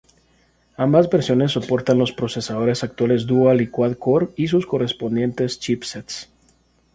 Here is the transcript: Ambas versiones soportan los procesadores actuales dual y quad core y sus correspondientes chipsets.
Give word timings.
Ambas 0.77 1.11
versiones 1.11 1.51
soportan 1.51 1.99
los 1.99 2.11
procesadores 2.11 2.83
actuales 2.83 3.27
dual 3.27 3.61
y 3.61 3.67
quad 3.67 3.93
core 3.97 4.29
y 4.35 4.47
sus 4.47 4.65
correspondientes 4.65 5.59
chipsets. 5.59 6.31